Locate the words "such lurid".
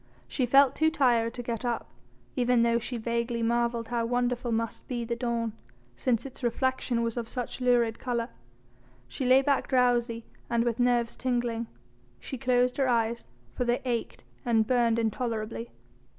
7.29-7.99